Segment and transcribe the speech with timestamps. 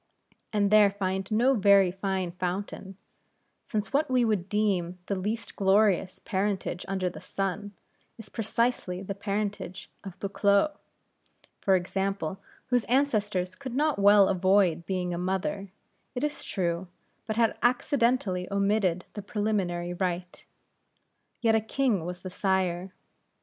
[0.51, 2.97] and there find no very fine fountain;
[3.63, 7.71] since what we would deem the least glorious parentage under the sun,
[8.17, 10.75] is precisely the parentage of a Buccleugh,
[11.59, 15.69] for example; whose ancestress could not well avoid being a mother,
[16.15, 16.87] it is true,
[17.27, 20.45] but had accidentally omitted the preliminary rite.
[21.41, 22.91] Yet a king was the sire.